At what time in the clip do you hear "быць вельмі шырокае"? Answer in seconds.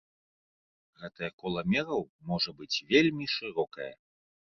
2.61-3.91